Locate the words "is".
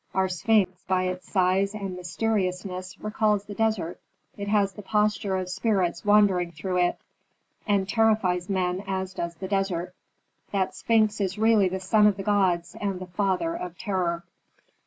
11.21-11.37